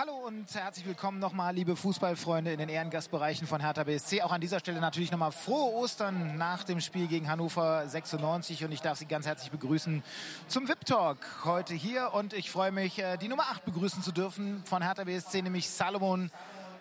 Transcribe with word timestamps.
Hallo 0.00 0.14
und 0.14 0.54
herzlich 0.54 0.86
willkommen 0.86 1.18
nochmal, 1.18 1.54
liebe 1.54 1.76
Fußballfreunde 1.76 2.50
in 2.50 2.58
den 2.58 2.70
Ehrengastbereichen 2.70 3.46
von 3.46 3.60
Hertha 3.60 3.84
BSC. 3.84 4.22
Auch 4.22 4.32
an 4.32 4.40
dieser 4.40 4.58
Stelle 4.58 4.80
natürlich 4.80 5.10
nochmal 5.10 5.30
frohe 5.30 5.74
Ostern 5.74 6.38
nach 6.38 6.64
dem 6.64 6.80
Spiel 6.80 7.06
gegen 7.06 7.28
Hannover 7.28 7.86
96 7.86 8.64
und 8.64 8.72
ich 8.72 8.80
darf 8.80 8.96
Sie 8.96 9.04
ganz 9.04 9.26
herzlich 9.26 9.50
begrüßen 9.50 10.02
zum 10.48 10.66
VIP 10.66 10.86
Talk 10.86 11.18
heute 11.44 11.74
hier 11.74 12.14
und 12.14 12.32
ich 12.32 12.50
freue 12.50 12.72
mich, 12.72 12.98
äh, 12.98 13.18
die 13.18 13.28
Nummer 13.28 13.42
8 13.50 13.66
begrüßen 13.66 14.02
zu 14.02 14.10
dürfen 14.10 14.62
von 14.64 14.80
Hertha 14.80 15.04
BSC, 15.04 15.42
nämlich 15.42 15.68
Salomon 15.68 16.30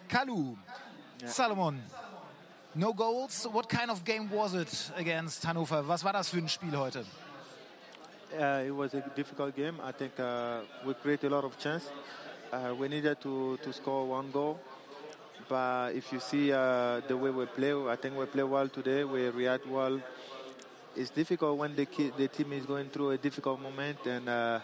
Kalou. 0.08 0.56
Ja. 1.22 1.28
Salomon, 1.28 1.78
no 2.74 2.94
goals. 2.94 3.50
What 3.52 3.68
kind 3.68 3.90
of 3.90 4.06
game 4.06 4.32
was 4.32 4.54
it 4.54 4.94
against 4.98 5.46
Hannover? 5.46 5.86
Was 5.86 6.06
war 6.06 6.14
das 6.14 6.30
für 6.30 6.38
ein 6.38 6.48
Spiel 6.48 6.78
heute? 6.78 7.04
Uh, 8.32 8.66
it 8.66 8.72
was 8.72 8.94
a 8.94 9.02
difficult 9.14 9.58
game. 9.58 9.76
I 9.82 9.92
think 9.92 10.18
uh, 10.20 10.62
we 10.86 10.94
created 10.94 11.34
a 11.34 11.36
lot 11.36 11.44
of 11.44 11.58
chance. 11.58 11.92
Uh, 12.52 12.74
we 12.80 12.88
needed 12.88 13.22
to, 13.22 13.58
to 13.62 13.72
score 13.72 14.08
one 14.08 14.32
goal. 14.32 14.60
But 15.48 15.94
if 15.94 16.12
you 16.12 16.20
see 16.20 16.52
uh, 16.52 17.02
the 17.08 17.16
way 17.16 17.30
we 17.30 17.46
play, 17.46 17.74
I 17.74 17.96
think 17.96 18.18
we 18.18 18.26
play 18.26 18.44
well 18.44 18.68
today. 18.68 19.04
We 19.04 19.30
react 19.30 19.68
well. 19.68 20.00
It's 20.96 21.12
difficult 21.12 21.60
when 21.60 21.76
the, 21.76 21.88
the 22.18 22.28
team 22.28 22.54
is 22.54 22.66
going 22.66 22.90
through 22.90 23.12
a 23.12 23.18
difficult 23.18 23.62
moment, 23.62 24.00
and 24.06 24.28
uh, 24.28 24.60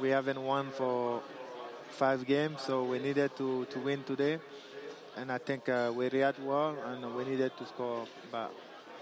we 0.00 0.08
haven't 0.08 0.42
won 0.42 0.70
for 0.70 1.20
five 1.90 2.26
games, 2.26 2.62
so 2.62 2.84
we 2.84 2.98
needed 2.98 3.36
to, 3.36 3.66
to 3.66 3.78
win 3.78 4.02
today. 4.04 4.38
And 5.16 5.30
I 5.30 5.36
think 5.38 5.68
uh, 5.68 5.92
we 5.94 6.08
react 6.08 6.40
well, 6.40 6.76
and 6.86 7.14
we 7.14 7.24
needed 7.24 7.52
to 7.58 7.66
score. 7.66 8.06
But 8.32 8.54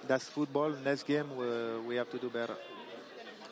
that's 0.07 0.29
football. 0.29 0.71
Next 0.85 1.05
game, 1.05 1.37
we, 1.37 1.79
we 1.89 1.95
have 1.97 2.11
to 2.11 2.19
do 2.19 2.29
better. 2.29 2.57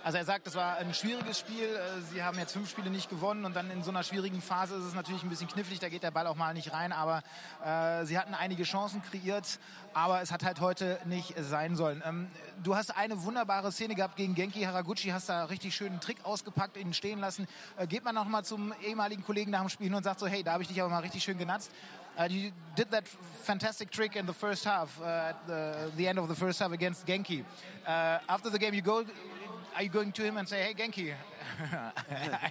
Also 0.04 0.18
er 0.18 0.26
sagt, 0.26 0.46
es 0.46 0.54
war 0.54 0.76
ein 0.76 0.92
schwieriges 0.92 1.38
Spiel. 1.38 1.64
Äh, 1.64 2.02
sie 2.12 2.22
haben 2.22 2.38
jetzt 2.38 2.52
fünf 2.52 2.68
Spiele 2.68 2.90
nicht 2.90 3.08
gewonnen 3.08 3.46
und 3.46 3.56
dann 3.56 3.70
in 3.70 3.82
so 3.82 3.90
einer 3.90 4.02
schwierigen 4.02 4.42
Phase 4.42 4.74
ist 4.74 4.84
es 4.84 4.95
natürlich 4.95 5.22
ein 5.22 5.30
bisschen 5.30 5.48
knifflig. 5.48 5.78
Da 5.78 5.88
geht 5.88 6.02
der 6.02 6.10
Ball 6.10 6.26
auch 6.26 6.36
mal 6.36 6.52
nicht 6.52 6.74
rein. 6.74 6.92
Aber 6.92 7.22
äh, 7.64 8.04
sie 8.04 8.18
hatten 8.18 8.34
einige 8.34 8.64
Chancen 8.64 9.02
kreiert, 9.02 9.59
aber 9.95 10.20
es 10.20 10.30
hat 10.30 10.45
halt 10.45 10.60
heute 10.60 11.01
nicht 11.06 11.32
sein 11.40 11.74
sollen. 11.74 12.02
Ähm, 12.04 12.30
du 12.62 12.76
hast 12.76 12.95
eine 12.95 13.23
wunderbare 13.23 13.73
Szene 13.73 13.95
gehabt 13.95 14.16
gegen 14.16 14.34
Genki 14.34 14.64
Haraguchi, 14.64 15.09
hast 15.09 15.30
da 15.30 15.46
richtig 15.46 15.74
schönen 15.74 16.01
Trick 16.01 16.23
ausgepackt, 16.23 16.76
ihn 16.76 16.92
stehen 16.92 17.20
lassen. 17.20 17.48
Äh, 17.79 17.86
geht 17.86 18.04
man 18.04 18.14
noch 18.14 18.26
mal 18.26 18.45
zum 18.45 18.74
ehemaligen 18.82 19.24
Kollegen 19.24 19.52
nach 19.52 19.60
dem 19.60 19.70
Spiel 19.70 19.86
hin 19.86 19.95
und 19.95 20.02
sagt 20.02 20.20
so, 20.20 20.26
hey, 20.26 20.42
da 20.42 20.52
habe 20.52 20.62
ich 20.62 20.68
dich 20.68 20.82
aber 20.82 20.90
mal 20.90 21.01
richtig 21.01 21.24
schön 21.24 21.38
genatzt. 21.38 21.70
Uh, 22.16 22.29
you 22.30 22.52
did 22.76 22.90
that 22.92 23.09
fantastic 23.42 23.90
trick 23.90 24.14
in 24.14 24.24
the 24.24 24.32
first 24.32 24.64
half, 24.64 25.01
uh, 25.01 25.30
at 25.30 25.36
the, 25.48 25.90
the 25.96 26.07
end 26.07 26.16
of 26.16 26.29
the 26.29 26.34
first 26.34 26.60
half 26.60 26.70
against 26.70 27.04
Genki. 27.07 27.45
Uh, 27.84 28.18
after 28.29 28.51
the 28.51 28.59
game, 28.59 28.73
you 28.73 28.82
go 28.82 29.04
are 29.74 29.82
you 29.82 29.88
going 29.88 30.12
to 30.12 30.22
him 30.22 30.36
and 30.36 30.48
say, 30.48 30.62
"Hey, 30.62 30.74
Genki, 30.74 31.12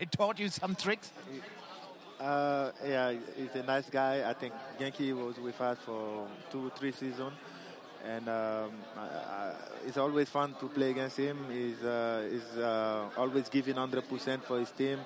I 0.02 0.06
taught 0.12 0.40
you 0.40 0.50
some 0.50 0.76
tricks"? 0.76 1.12
Uh, 2.20 2.72
yeah, 2.86 3.14
he's 3.36 3.56
a 3.56 3.64
nice 3.64 3.90
guy. 3.90 4.30
I 4.30 4.34
think 4.34 4.54
Genki 4.80 5.14
was 5.14 5.38
with 5.40 5.60
us 5.60 5.78
for 5.86 6.28
two, 6.52 6.72
three 6.78 6.92
seasons, 6.92 7.34
and 8.06 8.30
um, 8.30 8.72
it's 9.86 9.98
always 9.98 10.30
fun 10.30 10.56
to 10.60 10.70
play 10.70 10.92
against 10.92 11.18
him. 11.18 11.38
He's, 11.52 11.84
uh, 11.84 12.28
he's 12.32 12.58
uh, 12.58 13.10
always 13.18 13.50
giving 13.50 13.76
100% 13.76 14.44
for 14.44 14.60
his 14.60 14.72
team, 14.72 15.00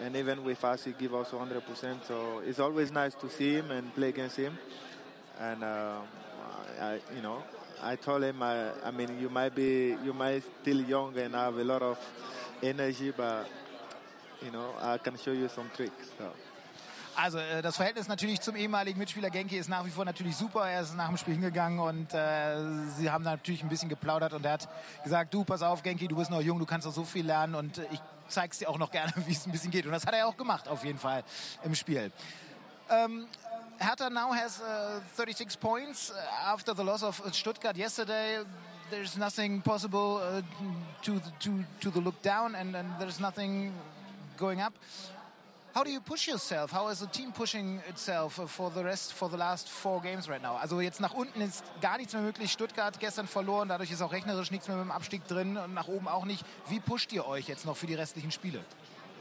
and 0.00 0.16
even 0.16 0.42
with 0.42 0.64
us, 0.64 0.84
he 0.84 0.92
gives 0.92 1.14
also 1.14 1.38
100%. 1.38 2.04
So 2.04 2.40
it's 2.44 2.58
always 2.58 2.90
nice 2.90 3.14
to 3.16 3.30
see 3.30 3.54
him 3.54 3.70
and 3.70 3.94
play 3.94 4.08
against 4.08 4.36
him, 4.36 4.58
and 5.38 5.62
uh, 5.62 5.98
I, 6.80 7.00
you 7.14 7.22
know, 7.22 7.42
I 7.82 7.96
told 7.96 8.22
him, 8.22 8.42
I, 8.42 8.70
I 8.84 8.90
mean, 8.90 9.18
you 9.20 9.28
might 9.28 9.54
be, 9.54 9.96
you 10.04 10.12
might 10.12 10.42
still 10.62 10.80
young 10.80 11.16
and 11.18 11.34
have 11.34 11.56
a 11.56 11.64
lot 11.64 11.82
of 11.82 11.98
energy, 12.62 13.12
but 13.16 13.46
you 14.44 14.50
know, 14.50 14.74
I 14.80 14.98
can 14.98 15.16
show 15.16 15.32
you 15.32 15.48
some 15.48 15.70
tricks. 15.74 16.10
So. 16.18 16.30
Also 17.16 17.38
äh, 17.38 17.60
das 17.60 17.76
Verhältnis 17.76 18.08
natürlich 18.08 18.40
zum 18.40 18.56
ehemaligen 18.56 18.98
Mitspieler 18.98 19.30
Genki 19.30 19.58
ist 19.58 19.68
nach 19.68 19.84
wie 19.84 19.90
vor 19.90 20.04
natürlich 20.04 20.36
super. 20.36 20.68
Er 20.68 20.82
ist 20.82 20.94
nach 20.94 21.08
dem 21.08 21.16
Spiel 21.16 21.34
hingegangen 21.34 21.78
und 21.78 22.14
äh, 22.14 22.56
sie 22.96 23.10
haben 23.10 23.24
natürlich 23.24 23.62
ein 23.62 23.68
bisschen 23.68 23.88
geplaudert 23.88 24.32
und 24.32 24.44
er 24.44 24.52
hat 24.52 24.68
gesagt, 25.02 25.34
du 25.34 25.44
pass 25.44 25.62
auf 25.62 25.82
Genki, 25.82 26.08
du 26.08 26.16
bist 26.16 26.30
noch 26.30 26.40
jung, 26.40 26.58
du 26.58 26.66
kannst 26.66 26.86
noch 26.86 26.94
so 26.94 27.04
viel 27.04 27.26
lernen 27.26 27.54
und 27.54 27.78
ich 27.90 28.00
zeig's 28.28 28.58
dir 28.58 28.68
auch 28.68 28.78
noch 28.78 28.90
gerne, 28.90 29.12
wie 29.26 29.32
es 29.32 29.46
ein 29.46 29.52
bisschen 29.52 29.70
geht. 29.70 29.86
Und 29.86 29.92
das 29.92 30.06
hat 30.06 30.14
er 30.14 30.26
auch 30.26 30.36
gemacht 30.36 30.68
auf 30.68 30.84
jeden 30.84 30.98
Fall 30.98 31.24
im 31.64 31.74
Spiel. 31.74 32.12
Ähm, 32.88 33.26
Hertha 33.80 34.10
now 34.10 34.32
has 34.32 34.60
uh, 34.60 35.00
36 35.14 35.56
points 35.56 36.10
uh, 36.10 36.52
after 36.52 36.74
the 36.74 36.84
loss 36.84 37.02
of 37.02 37.18
Stuttgart 37.32 37.76
yesterday. 37.76 38.38
There's 38.90 39.16
nothing 39.16 39.62
possible 39.62 40.20
uh, 40.22 40.42
to, 41.02 41.20
to, 41.40 41.64
to 41.80 41.90
the 41.90 42.00
look 42.00 42.20
down, 42.20 42.54
and, 42.56 42.76
and 42.76 42.88
there's 42.98 43.18
nothing 43.18 43.72
going 44.36 44.60
up. 44.60 44.74
How 45.72 45.82
do 45.84 45.90
you 45.90 46.00
push 46.00 46.28
yourself? 46.28 46.72
How 46.72 46.88
is 46.88 46.98
the 46.98 47.06
team 47.06 47.32
pushing 47.32 47.80
itself 47.88 48.40
for 48.48 48.70
the 48.70 48.84
rest, 48.84 49.14
for 49.14 49.30
the 49.30 49.36
last 49.36 49.68
four 49.68 50.02
games 50.02 50.28
right 50.28 50.42
now? 50.42 50.58
Also 50.60 50.80
jetzt 50.80 51.00
nach 51.00 51.14
unten 51.14 51.40
ist 51.40 51.64
gar 51.80 51.96
nichts 51.96 52.12
mehr 52.12 52.22
möglich. 52.22 52.50
Stuttgart 52.52 52.98
gestern 52.98 53.28
verloren, 53.28 53.68
dadurch 53.68 53.92
ist 53.92 54.02
auch 54.02 54.12
rechnerisch 54.12 54.50
nichts 54.50 54.68
mehr 54.68 54.76
mit 54.76 54.86
dem 54.86 54.90
Abstieg 54.90 55.26
drin 55.28 55.56
und 55.56 55.72
nach 55.72 55.86
oben 55.88 56.08
auch 56.08 56.24
nicht. 56.24 56.44
Wie 56.68 56.80
pusht 56.80 57.12
ihr 57.12 57.26
euch 57.26 57.46
jetzt 57.48 57.64
noch 57.64 57.76
für 57.76 57.86
die 57.86 57.94
restlichen 57.94 58.32
Spiele? 58.32 58.60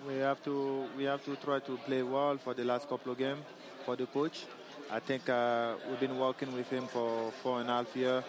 We 0.08 0.25
have 0.25 0.42
to, 0.44 0.88
we 0.98 1.08
have 1.08 1.24
to 1.25 1.36
try 1.36 1.59
to 1.62 1.78
play 1.86 2.02
well 2.02 2.38
for 2.38 2.56
the 2.56 2.64
last 2.64 2.90
couple 2.90 3.12
of 3.12 3.18
games. 3.18 3.42
For 3.85 3.95
the 3.95 4.06
coach. 4.06 4.45
I 4.91 5.00
think 5.00 5.29
uh, 5.29 5.75
we've 5.88 6.00
been 6.00 6.17
working 6.17 6.53
with 6.53 6.69
him 6.69 6.88
for 6.88 7.31
four 7.44 7.62
and 7.62 7.69
a 7.69 7.73
half 7.73 7.95
years. 7.95 8.23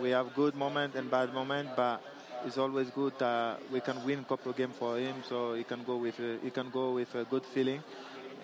We 0.00 0.10
have 0.10 0.34
good 0.34 0.54
moment 0.54 0.94
and 0.94 1.10
bad 1.10 1.32
moment, 1.32 1.70
but 1.76 2.02
it's 2.44 2.58
always 2.58 2.90
good 2.90 3.18
that 3.18 3.60
we 3.70 3.80
can 3.80 4.04
win 4.04 4.24
couple 4.24 4.50
of 4.50 4.56
games 4.56 4.74
for 4.78 4.98
him, 4.98 5.16
so 5.28 5.54
he 5.54 5.64
can 5.64 5.82
go 5.84 5.96
with 5.96 6.18
a, 6.20 6.38
he 6.42 6.50
can 6.50 6.70
go 6.70 6.92
with 6.92 7.14
a 7.14 7.24
good 7.24 7.44
feeling. 7.44 7.82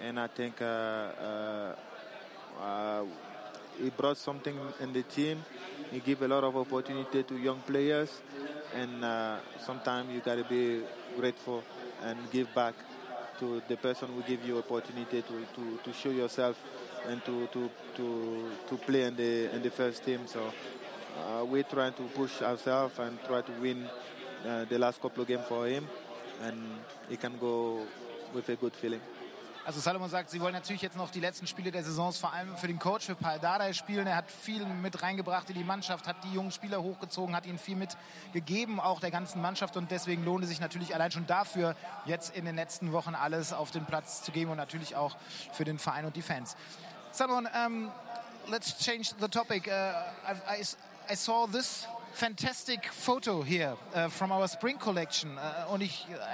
And 0.02 0.18
I 0.18 0.26
think 0.26 0.60
uh, 0.60 0.64
uh, 0.64 1.74
uh 2.60 3.04
he 3.82 3.90
brought 3.90 4.18
something 4.18 4.54
in 4.80 4.92
the 4.92 5.02
team. 5.02 5.42
He 5.90 6.00
give 6.00 6.22
a 6.22 6.28
lot 6.28 6.44
of 6.44 6.56
opportunity 6.56 7.22
to 7.22 7.38
young 7.38 7.60
players, 7.60 8.20
and 8.74 9.04
uh, 9.04 9.36
sometimes 9.64 10.10
you 10.12 10.20
got 10.20 10.36
to 10.36 10.44
be 10.44 10.82
grateful 11.16 11.62
and 12.02 12.18
give 12.30 12.54
back 12.54 12.74
to 13.42 13.60
the 13.66 13.76
person 13.76 14.08
who 14.14 14.22
give 14.22 14.44
you 14.46 14.58
opportunity 14.58 15.20
to, 15.20 15.46
to, 15.56 15.76
to 15.82 15.92
show 15.92 16.10
yourself 16.10 16.62
and 17.08 17.24
to, 17.24 17.48
to, 17.48 17.68
to, 17.96 18.50
to 18.68 18.76
play 18.76 19.02
in 19.02 19.16
the, 19.16 19.52
in 19.52 19.60
the 19.60 19.70
first 19.70 20.04
team. 20.04 20.20
So 20.26 20.52
uh, 21.18 21.44
we're 21.44 21.64
trying 21.64 21.92
to 21.94 22.04
push 22.14 22.40
ourselves 22.40 22.96
and 23.00 23.18
try 23.24 23.40
to 23.42 23.52
win 23.60 23.88
uh, 24.46 24.64
the 24.66 24.78
last 24.78 25.02
couple 25.02 25.22
of 25.22 25.28
games 25.28 25.42
for 25.48 25.66
him, 25.66 25.88
and 26.40 26.56
he 27.08 27.16
can 27.16 27.36
go 27.36 27.84
with 28.32 28.48
a 28.48 28.54
good 28.54 28.74
feeling. 28.74 29.00
Also 29.64 29.78
Salomon 29.78 30.10
sagt, 30.10 30.28
sie 30.30 30.40
wollen 30.40 30.54
natürlich 30.54 30.82
jetzt 30.82 30.96
noch 30.96 31.10
die 31.10 31.20
letzten 31.20 31.46
Spiele 31.46 31.70
der 31.70 31.84
Saisons 31.84 32.18
vor 32.18 32.32
allem 32.32 32.56
für 32.56 32.66
den 32.66 32.80
Coach, 32.80 33.06
für 33.06 33.14
Paul 33.14 33.38
Dardai 33.38 33.72
spielen. 33.72 34.08
Er 34.08 34.16
hat 34.16 34.28
viel 34.28 34.66
mit 34.66 35.02
reingebracht 35.02 35.48
in 35.50 35.54
die 35.54 35.62
Mannschaft, 35.62 36.08
hat 36.08 36.16
die 36.24 36.32
jungen 36.32 36.50
Spieler 36.50 36.82
hochgezogen, 36.82 37.36
hat 37.36 37.46
ihnen 37.46 37.60
viel 37.60 37.76
mitgegeben, 37.76 38.80
auch 38.80 38.98
der 38.98 39.12
ganzen 39.12 39.40
Mannschaft. 39.40 39.76
Und 39.76 39.92
deswegen 39.92 40.24
lohnt 40.24 40.42
es 40.42 40.50
sich 40.50 40.60
natürlich 40.60 40.96
allein 40.96 41.12
schon 41.12 41.28
dafür, 41.28 41.76
jetzt 42.06 42.34
in 42.34 42.44
den 42.44 42.56
letzten 42.56 42.90
Wochen 42.90 43.14
alles 43.14 43.52
auf 43.52 43.70
den 43.70 43.84
Platz 43.84 44.24
zu 44.24 44.32
geben 44.32 44.50
und 44.50 44.56
natürlich 44.56 44.96
auch 44.96 45.16
für 45.52 45.64
den 45.64 45.78
Verein 45.78 46.06
und 46.06 46.16
die 46.16 46.22
Fans. 46.22 46.56
Salomon, 47.12 47.46
um, 47.66 47.92
let's 48.50 48.76
change 48.78 49.14
the 49.20 49.28
topic. 49.28 49.68
Uh, 49.68 49.92
I, 50.50 50.62
I, 51.08 51.14
saw 51.14 51.46
this 51.46 51.86
fantastic 52.14 52.92
photo 52.92 53.42
here 53.42 53.76
uh, 53.94 54.08
from 54.08 54.32
our 54.32 54.48
spring 54.48 54.78
collection. 54.78 55.38
Uh, 55.38 55.78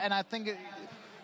and 0.02 0.14
I 0.14 0.22
think 0.22 0.56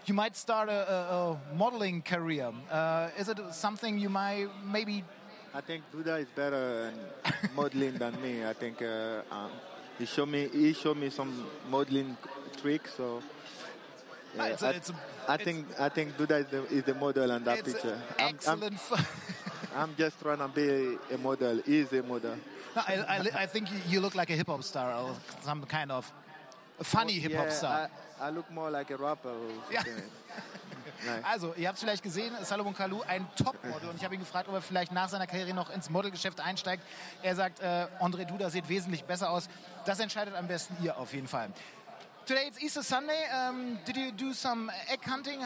you 0.06 0.15
might 0.15 0.37
start 0.37 0.69
a, 0.69 0.92
a, 0.92 0.97
a 0.97 1.54
modeling 1.54 2.03
career. 2.03 2.53
Uh, 2.70 3.09
is 3.19 3.28
it 3.28 3.38
something 3.53 3.98
you 3.98 4.09
might 4.09 4.48
maybe? 4.65 5.04
I 5.54 5.60
think 5.60 5.84
Buddha 5.92 6.16
is 6.16 6.28
better 6.34 6.91
in 6.91 7.54
modeling 7.54 7.94
than 7.94 8.20
me. 8.20 8.44
I 8.44 8.53
think 8.53 8.82
uh, 8.82 9.22
um, 9.31 9.50
he 9.98 10.06
showed 10.06 10.28
me 10.28 10.48
he 10.48 10.72
showed 10.72 10.97
me 10.97 11.10
some 11.10 11.47
modeling 11.70 12.16
tricks. 12.60 12.94
So 12.94 13.22
yeah, 14.37 14.47
it's 14.47 14.62
a, 14.62 14.70
it's 14.70 14.91
a, 14.91 14.94
I, 15.28 15.37
think 15.37 15.66
I 15.78 15.88
think 15.88 16.16
Duda 16.16 16.41
is 16.41 16.47
the, 16.47 16.64
is 16.66 16.84
the 16.84 16.94
model 16.94 17.31
on 17.31 17.44
that 17.44 17.64
picture. 17.64 18.00
excellent. 18.19 18.81
I'm, 18.91 18.99
I'm, 18.99 19.06
I'm, 19.76 19.96
just 19.96 20.20
trying 20.20 20.38
to 20.38 20.49
be 20.49 20.99
a 21.14 21.19
model. 21.19 21.62
He's 21.64 21.93
a 21.93 22.02
model. 22.02 22.37
No, 22.75 22.82
I, 22.88 22.94
I, 22.94 23.43
I, 23.43 23.46
think 23.46 23.69
you 23.88 24.00
look 24.00 24.17
like 24.17 24.31
a 24.31 24.34
hip 24.34 24.49
hop 24.49 24.64
star 24.64 24.93
or 24.93 25.14
some 25.43 25.62
kind 25.62 25.93
of 25.93 26.12
funny 26.82 27.14
Hip 27.14 27.34
Hop 27.34 27.50
Star. 27.50 27.90
I, 28.20 28.31
look 28.31 28.50
more 28.50 28.70
like 28.70 28.90
a 28.90 28.96
rapper. 28.96 29.34
Ja. 29.70 29.82
Also, 31.22 31.52
ihr 31.56 31.69
habt 31.69 31.76
es 31.76 31.84
vielleicht 31.84 32.02
gesehen, 32.02 32.32
Salomon 32.43 32.75
Kalou, 32.75 33.02
ein 33.02 33.26
Topmodel. 33.37 33.90
Und 33.90 33.96
ich 33.96 34.05
habe 34.05 34.14
ihn 34.14 34.20
gefragt, 34.20 34.49
ob 34.49 34.55
er 34.55 34.62
vielleicht 34.62 34.93
nach 34.93 35.08
seiner 35.08 35.26
Karriere 35.26 35.52
noch 35.52 35.70
ins 35.70 35.90
Modelgeschäft 35.90 36.40
einsteigt. 36.40 36.82
Er 37.22 37.34
sagt, 37.34 37.61
äh, 37.61 37.87
André 38.00 38.25
Duda 38.25 38.49
sieht 38.49 38.69
wesentlich 38.69 39.05
besser 39.05 39.31
aus. 39.31 39.49
Das 39.84 39.99
entscheidet 39.99 40.34
am 40.34 40.46
besten 40.46 40.76
ihr 40.82 40.96
auf 40.96 41.12
jeden 41.12 41.28
Fall. 41.28 41.50
Today 42.26 42.49
it's 42.49 42.58
Easter 42.62 42.82
Sunday. 42.82 43.26
Um, 43.31 43.78
did 43.84 43.99
you 43.99 44.11
do 44.11 44.32
some 44.32 44.72
egg 44.88 45.06
hunting? 45.06 45.40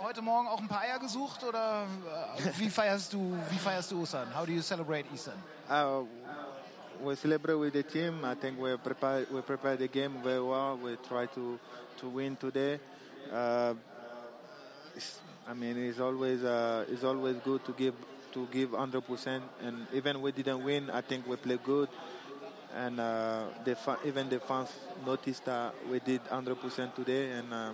Heute 0.00 0.22
Morgen 0.22 0.46
auch 0.46 0.60
ein 0.60 0.68
paar 0.68 0.82
Eier 0.82 1.00
gesucht 1.00 1.42
oder 1.42 1.82
uh, 1.82 2.50
wie 2.56 2.70
feierst 2.70 3.12
du, 3.12 3.36
wie 3.50 3.58
feierst 3.58 3.90
du 3.90 4.02
Ostern? 4.02 4.28
How 4.32 4.46
do 4.46 4.52
you 4.52 4.62
celebrate 4.62 5.06
Easter? 5.12 5.32
Uh, 5.68 6.06
we 7.02 7.14
celebrate 7.16 7.54
with 7.54 7.72
the 7.72 7.82
team. 7.82 8.24
I 8.24 8.34
think 8.34 8.58
we 8.58 8.76
prepare 8.76 9.26
we 9.32 9.40
prepare 9.40 9.76
the 9.76 9.88
game 9.88 10.14
very 10.22 10.42
well. 10.42 10.76
We 10.82 10.96
try 11.08 11.26
to 11.26 11.58
to 11.98 12.08
win 12.08 12.36
today. 12.36 12.78
Uh, 13.32 13.74
I 15.48 15.54
mean, 15.54 15.76
it's 15.78 16.00
always 16.00 16.44
uh, 16.44 16.84
it's 16.88 17.04
always 17.04 17.36
good 17.44 17.64
to 17.64 17.72
give 17.72 17.94
to 18.32 18.46
give 18.52 18.72
100 18.72 19.00
percent. 19.06 19.42
And 19.62 19.86
even 19.92 20.20
we 20.20 20.32
didn't 20.32 20.62
win, 20.62 20.90
I 20.90 21.00
think 21.00 21.26
we 21.26 21.36
played 21.36 21.62
good. 21.64 21.88
And 22.76 23.00
uh, 23.00 23.44
the 23.64 23.74
fa- 23.74 23.98
even 24.04 24.28
the 24.28 24.38
fans 24.40 24.70
noticed 25.04 25.44
that 25.46 25.74
we 25.90 25.98
did 26.00 26.20
100 26.22 26.60
percent 26.60 26.94
today. 26.94 27.32
And 27.32 27.52
uh, 27.52 27.72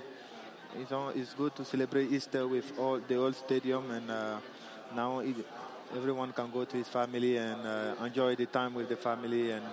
it's 0.79 0.93
all, 0.93 1.11
it's 1.11 1.35
good 1.35 1.55
to 1.57 1.65
celebrate 1.65 2.11
Easter 2.13 2.47
with 2.47 2.73
all 2.79 2.99
the 3.01 3.15
whole 3.17 3.33
stadium. 3.33 3.91
And 3.91 4.11
uh, 4.11 4.39
now 4.95 5.21
it, 5.21 5.37
everyone 5.95 6.33
can 6.33 6.51
go 6.51 6.65
to 6.65 6.77
his 6.77 6.89
family 6.89 7.37
and 7.37 7.65
uh, 7.67 8.05
enjoy 8.05 8.35
the 8.35 8.47
time 8.47 8.75
with 8.75 8.89
the 8.89 8.97
family 8.97 9.51
and 9.53 9.65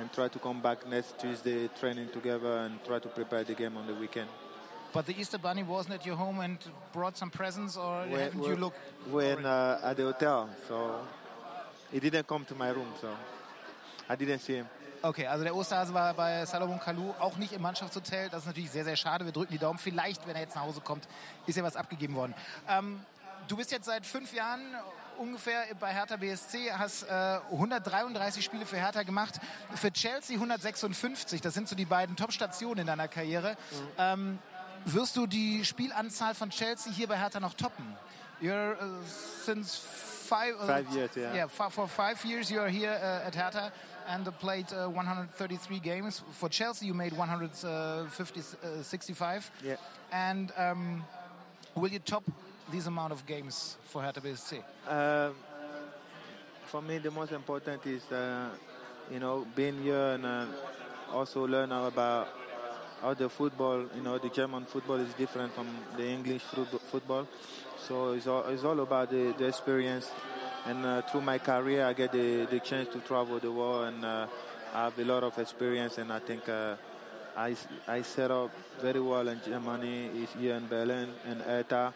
and 0.00 0.12
try 0.12 0.28
to 0.28 0.38
come 0.38 0.60
back 0.60 0.86
next 0.86 1.18
Tuesday 1.18 1.68
training 1.80 2.08
together 2.12 2.58
and 2.58 2.78
try 2.84 3.00
to 3.00 3.08
prepare 3.08 3.42
the 3.42 3.54
game 3.54 3.76
on 3.76 3.84
the 3.86 3.94
weekend. 3.94 4.28
But 4.92 5.06
the 5.06 5.18
Easter 5.18 5.38
Bunny 5.38 5.64
wasn't 5.64 5.94
at 5.96 6.06
your 6.06 6.16
home 6.16 6.40
and 6.40 6.56
brought 6.92 7.16
some 7.16 7.30
presents, 7.30 7.76
or 7.76 8.06
We're- 8.06 8.22
haven't 8.22 8.42
you 8.42 8.48
we're- 8.50 8.60
looked? 8.60 8.78
We're 9.10 9.38
in, 9.38 9.44
uh, 9.44 9.80
at 9.82 9.96
the 9.96 10.04
hotel, 10.04 10.48
so 10.68 11.00
he 11.90 11.98
didn't 11.98 12.26
come 12.28 12.44
to 12.46 12.54
my 12.54 12.70
room, 12.70 12.86
so 13.00 13.08
I 14.08 14.14
didn't 14.16 14.38
see 14.40 14.54
him. 14.56 14.68
Okay, 15.02 15.26
also 15.26 15.44
der 15.44 15.54
Osterhase 15.54 15.92
war 15.92 16.14
bei 16.14 16.44
Salomon 16.46 16.80
Kalou 16.80 17.14
auch 17.20 17.36
nicht 17.36 17.52
im 17.52 17.62
Mannschaftshotel. 17.62 18.28
Das 18.30 18.40
ist 18.42 18.46
natürlich 18.46 18.70
sehr, 18.70 18.84
sehr 18.84 18.96
schade. 18.96 19.24
Wir 19.24 19.32
drücken 19.32 19.52
die 19.52 19.58
Daumen. 19.58 19.78
Vielleicht, 19.78 20.26
wenn 20.26 20.34
er 20.34 20.42
jetzt 20.42 20.54
nach 20.56 20.62
Hause 20.62 20.80
kommt, 20.80 21.06
ist 21.46 21.56
ja 21.56 21.62
was 21.62 21.76
abgegeben 21.76 22.14
worden. 22.14 22.34
Ähm, 22.68 23.00
du 23.48 23.56
bist 23.56 23.70
jetzt 23.70 23.86
seit 23.86 24.06
fünf 24.06 24.32
Jahren 24.32 24.60
ungefähr 25.18 25.64
bei 25.78 25.92
Hertha 25.92 26.16
BSC, 26.16 26.72
hast 26.72 27.04
äh, 27.04 27.40
133 27.52 28.44
Spiele 28.44 28.66
für 28.66 28.76
Hertha 28.76 29.02
gemacht, 29.02 29.40
für 29.74 29.92
Chelsea 29.92 30.36
156. 30.36 31.40
Das 31.40 31.54
sind 31.54 31.68
so 31.68 31.76
die 31.76 31.84
beiden 31.84 32.16
Top-Stationen 32.16 32.80
in 32.80 32.86
deiner 32.86 33.08
Karriere. 33.08 33.56
Ähm, 33.98 34.38
wirst 34.84 35.16
du 35.16 35.26
die 35.26 35.64
Spielanzahl 35.64 36.34
von 36.34 36.50
Chelsea 36.50 36.92
hier 36.92 37.08
bei 37.08 37.18
Hertha 37.18 37.40
noch 37.40 37.54
toppen? 37.54 37.96
You're 38.40 38.74
uh, 38.74 39.02
since 39.44 39.76
five, 40.28 40.54
uh, 40.60 40.66
Five 40.66 40.94
years, 40.94 41.16
yeah. 41.16 41.34
yeah, 41.34 41.48
for 41.48 41.88
five 41.88 42.24
years 42.24 42.50
you 42.50 42.60
are 42.60 42.68
here 42.68 42.92
uh, 42.92 43.26
at 43.26 43.34
Hertha 43.34 43.72
and 44.06 44.28
uh, 44.28 44.30
played 44.30 44.72
uh, 44.72 44.88
133 44.88 45.80
games. 45.80 46.22
For 46.32 46.48
Chelsea, 46.48 46.86
you 46.86 46.94
made 46.94 47.12
150, 47.16 48.40
uh, 48.40 48.82
65. 48.82 49.50
Yeah. 49.64 49.76
And 50.12 50.52
um, 50.56 51.04
will 51.74 51.90
you 51.90 51.98
top 51.98 52.24
this 52.70 52.86
amount 52.86 53.12
of 53.12 53.24
games 53.26 53.76
for 53.84 54.02
Hertha 54.02 54.20
BSC? 54.20 54.62
Um, 54.86 55.34
for 56.66 56.82
me, 56.82 56.98
the 56.98 57.10
most 57.10 57.32
important 57.32 57.86
is, 57.86 58.10
uh, 58.12 58.50
you 59.10 59.18
know, 59.18 59.46
being 59.56 59.82
here 59.82 60.12
and 60.14 60.26
uh, 60.26 60.46
also 61.12 61.46
learn 61.46 61.72
about 61.72 62.28
how 63.00 63.14
the 63.14 63.28
football, 63.28 63.86
you 63.94 64.02
know, 64.02 64.18
the 64.18 64.28
German 64.28 64.64
football 64.64 64.96
is 64.96 65.12
different 65.14 65.54
from 65.54 65.66
the 65.96 66.06
English 66.06 66.42
football. 66.42 67.26
So 67.86 68.12
it's 68.12 68.26
all, 68.26 68.44
it's 68.48 68.64
all 68.64 68.78
about 68.80 69.10
the, 69.10 69.34
the 69.38 69.46
experience. 69.46 70.10
And 70.66 70.84
uh, 70.84 71.02
through 71.02 71.22
my 71.22 71.38
career, 71.38 71.86
I 71.86 71.92
get 71.94 72.12
the, 72.12 72.46
the 72.46 72.60
chance 72.60 72.88
to 72.92 72.98
travel 72.98 73.38
the 73.38 73.50
world 73.50 73.86
and 73.86 74.04
uh, 74.04 74.26
I 74.74 74.84
have 74.84 74.98
a 74.98 75.04
lot 75.04 75.22
of 75.22 75.38
experience. 75.38 75.96
And 75.96 76.12
I 76.12 76.18
think 76.18 76.48
uh, 76.48 76.74
I, 77.38 77.54
I 77.86 78.02
set 78.02 78.32
up 78.32 78.50
very 78.80 78.98
well 78.98 79.28
in 79.28 79.40
Germany, 79.46 80.10
is 80.24 80.30
here 80.40 80.56
in 80.56 80.66
Berlin, 80.66 81.08
and 81.24 81.40
Hertha 81.40 81.94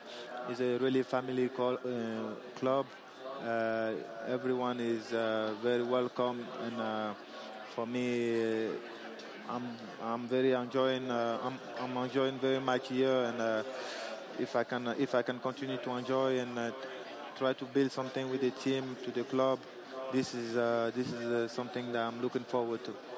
is 0.48 0.60
a 0.60 0.78
really 0.78 1.02
family 1.02 1.48
call, 1.48 1.74
uh, 1.74 2.34
club. 2.54 2.86
Uh, 3.44 3.90
everyone 4.28 4.78
is 4.78 5.12
uh, 5.12 5.52
very 5.60 5.82
welcome, 5.82 6.46
and 6.64 6.80
uh, 6.80 7.14
for 7.74 7.88
me, 7.88 8.68
uh, 8.68 8.68
I'm 9.50 9.64
I'm 10.00 10.28
very 10.28 10.52
enjoying 10.52 11.10
uh, 11.10 11.38
I'm, 11.42 11.58
I'm 11.80 12.04
enjoying 12.04 12.38
very 12.38 12.60
much 12.60 12.90
here, 12.90 13.24
and 13.24 13.64
if 14.38 14.54
I 14.54 14.62
can 14.62 14.94
if 14.96 15.12
I 15.16 15.22
can 15.22 15.40
continue 15.40 15.78
to 15.78 15.90
enjoy 15.96 16.38
and 16.38 16.72
try 17.36 17.52
to 17.52 17.64
build 17.64 17.90
something 17.90 18.30
with 18.30 18.42
the 18.42 18.52
team 18.52 18.96
to 19.02 19.10
the 19.10 19.24
club, 19.24 19.58
this 20.12 20.34
is 20.34 20.54
this 20.94 21.10
is 21.12 21.50
something 21.50 21.90
that 21.90 22.02
I'm 22.06 22.22
looking 22.22 22.44
forward 22.44 22.84
to. 22.84 23.11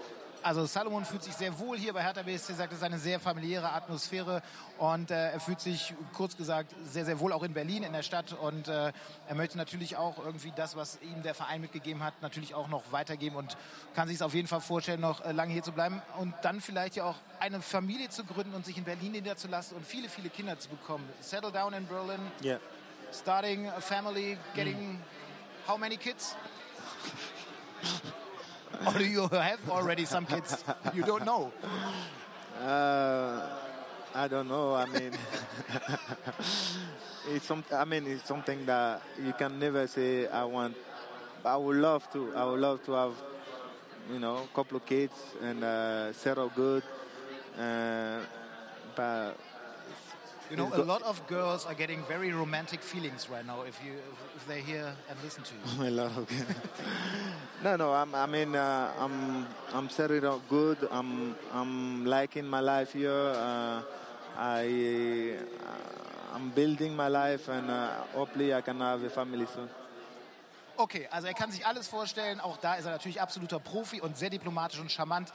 Also 0.45 0.67
Salomon 0.67 1.07
fühlt 1.07 1.23
sich 1.23 1.33
sehr 1.33 1.59
wohl 1.59 1.79
hier 1.79 1.95
bei 1.95 2.03
Hertha 2.03 2.23
BSC, 2.23 2.53
sagt, 2.53 2.71
es 2.71 2.79
ist 2.81 2.85
eine 2.85 2.99
sehr 2.99 3.19
familiäre 3.19 3.73
Atmosphäre 3.73 4.43
und 4.77 5.11
äh, 5.11 5.31
er 5.31 5.41
fühlt 5.41 5.59
sich, 5.59 5.95
kurz 6.13 6.37
gesagt, 6.37 6.75
sehr, 6.85 7.07
sehr 7.07 7.19
wohl 7.19 7.33
auch 7.33 7.43
in 7.45 7.55
Berlin, 7.55 7.83
in 7.83 7.95
der 7.95 8.03
Stadt 8.03 8.35
und 8.35 8.69
äh, 8.69 8.93
er 9.27 9.35
möchte 9.35 9.57
natürlich 9.57 9.97
auch 9.97 10.19
irgendwie 10.23 10.53
das, 10.55 10.77
was 10.77 10.99
ihm 11.01 11.23
der 11.23 11.35
Verein 11.35 11.63
mitgegeben 11.63 12.05
hat, 12.05 12.21
natürlich 12.21 12.55
auch 12.55 12.69
noch 12.69 12.83
weitergeben 12.93 13.37
und 13.37 13.57
kann 13.95 14.07
sich 14.07 14.17
es 14.17 14.23
auf 14.23 14.35
jeden 14.35 14.47
Fall 14.47 14.61
vorstellen, 14.61 15.01
noch 15.01 15.25
äh, 15.25 15.33
lange 15.33 15.55
hier 15.55 15.63
zu 15.63 15.73
bleiben 15.73 16.03
und 16.19 16.35
dann 16.43 16.61
vielleicht 16.61 16.97
ja 16.97 17.05
auch 17.05 17.17
eine 17.41 17.63
Familie 17.63 18.11
zu 18.11 18.23
gründen 18.23 18.53
und 18.53 18.67
sich 18.67 18.77
in 18.77 18.85
Berlin 18.85 19.13
niederzulassen 19.13 19.79
und 19.79 19.87
viele, 19.87 20.11
viele 20.11 20.29
Kinder 20.29 20.59
zu 20.59 20.69
bekommen. 20.69 21.09
Settle 21.21 21.53
down 21.53 21.73
in 21.73 21.87
Berlin, 21.87 22.21
Yeah. 22.43 22.59
starting 23.13 23.67
a 23.69 23.81
family, 23.81 24.37
getting 24.55 25.01
how 25.67 25.79
many 25.79 25.97
kids? 25.97 26.37
or 28.87 28.93
do 28.99 29.05
you 29.05 29.29
have 29.29 29.69
already 29.71 30.05
some 30.05 30.27
kids? 30.27 30.65
You 30.95 31.03
don't 31.03 31.25
know. 31.25 31.53
Uh, 32.61 33.49
I 34.15 34.29
don't 34.29 34.49
know. 34.49 34.75
I 34.75 34.87
mean, 34.87 35.13
it's 37.29 37.47
some. 37.47 37.65
I 37.73 37.85
mean, 37.85 38.07
it's 38.07 38.27
something 38.27 38.65
that 38.67 39.03
you 39.23 39.33
can 39.33 39.59
never 39.59 39.87
say. 39.87 40.27
I 40.29 40.45
want. 40.45 40.77
I 41.45 41.57
would 41.57 41.77
love 41.77 42.11
to. 42.13 42.33
I 42.35 42.45
would 42.45 42.61
love 42.61 42.83
to 42.87 42.93
have, 42.93 43.15
you 44.13 44.19
know, 44.19 44.37
a 44.51 44.55
couple 44.55 44.77
of 44.77 44.87
kids 44.87 45.15
and 45.43 45.63
uh, 45.65 46.13
settle 46.13 46.51
good. 46.55 46.83
Uh, 47.59 48.21
but 48.97 49.37
You 50.51 50.57
know, 50.57 50.71
a 50.75 50.85
lot 50.85 51.03
of 51.03 51.27
girls 51.27 51.65
are 51.65 51.75
getting 51.75 52.03
very 52.05 52.31
romantic 52.33 52.81
feelings 52.81 53.31
right 53.31 53.47
now 53.47 53.63
if 53.63 53.81
you 53.85 53.93
if 54.37 54.47
they 54.47 54.61
hear 54.61 54.93
and 55.09 55.19
listen 55.23 55.43
to 55.43 55.55
you. 55.55 55.89
a 55.89 55.91
lot 55.91 56.17
of. 56.17 56.29
no, 57.65 57.77
no. 57.77 57.93
I'm, 57.93 58.15
I 58.15 58.27
mean, 58.27 58.55
uh, 58.55 58.93
I'm. 58.99 59.47
I'm 59.73 59.89
settled 59.89 60.25
up 60.25 60.49
good. 60.49 60.77
I'm. 60.91 61.35
I'm 61.53 62.05
liking 62.05 62.47
my 62.47 62.61
life 62.61 62.93
here. 62.93 63.11
Uh, 63.11 63.83
I. 64.37 65.37
Uh, 65.65 66.35
I'm 66.35 66.51
building 66.51 66.97
my 66.97 67.09
life, 67.09 67.49
and 67.49 67.71
uh, 67.71 67.91
hopefully, 68.13 68.53
I 68.53 68.61
can 68.61 68.81
have 68.81 69.03
a 69.03 69.11
family 69.11 69.47
soon. 69.47 69.69
Okay, 70.77 71.07
also 71.11 71.29
er 71.29 71.35
kann 71.35 71.53
sich 71.53 71.65
alles 71.65 71.87
vorstellen. 71.87 72.41
Auch 72.41 72.57
da 72.57 72.75
ist 72.75 72.85
er 72.85 72.91
natürlich 72.91 73.21
absoluter 73.21 73.61
Profi 73.61 74.01
und 74.01 74.19
sehr 74.19 74.31
diplomatisch 74.31 74.81
und 74.81 74.91
charmant. 74.91 75.33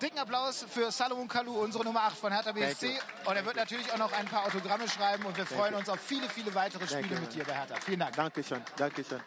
Dicken 0.00 0.18
Applaus 0.18 0.64
für 0.68 0.92
Salomon 0.92 1.26
Kalou, 1.26 1.62
unsere 1.62 1.84
Nummer 1.84 2.02
8 2.02 2.16
von 2.16 2.32
Hertha 2.32 2.52
BSC. 2.52 2.98
Und 3.24 3.36
er 3.36 3.44
wird 3.44 3.56
natürlich 3.56 3.92
auch 3.92 3.98
noch 3.98 4.12
ein 4.12 4.26
paar 4.26 4.46
Autogramme 4.46 4.88
schreiben 4.88 5.24
und 5.24 5.36
wir 5.36 5.46
freuen 5.46 5.74
uns 5.74 5.88
auf 5.88 5.98
viele, 6.00 6.28
viele 6.28 6.54
weitere 6.54 6.86
Spiele 6.86 7.20
mit 7.20 7.34
dir 7.34 7.44
bei 7.44 7.54
Hertha. 7.54 7.74
Vielen 7.84 8.00
Dank. 8.00 8.14
Dankeschön. 8.14 8.62
Dankeschön. 8.76 9.20